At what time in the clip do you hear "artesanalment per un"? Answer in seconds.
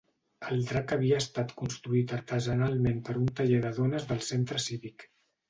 2.17-3.29